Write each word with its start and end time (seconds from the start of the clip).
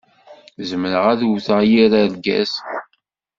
Zemreɣ 0.69 1.03
ad 1.11 1.21
wwteɣ 1.27 1.61
yir 1.69 1.91
argaz. 2.01 2.53